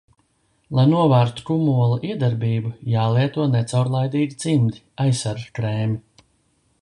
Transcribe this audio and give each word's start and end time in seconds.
Lai 0.77 0.85
novērstu 0.93 1.43
kumola 1.49 1.99
iedarbību, 2.07 2.71
jālieto 2.93 3.45
necaurlaidīgi 3.57 4.41
cimdi, 4.45 4.83
aizsargkrēmi. 5.05 6.25